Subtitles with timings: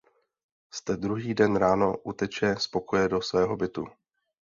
[0.73, 3.85] Ste druhý den ráno uteče z pokoje do svého bytu.